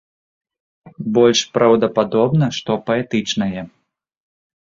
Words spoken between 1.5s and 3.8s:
праўдападобна, што паэтычнае.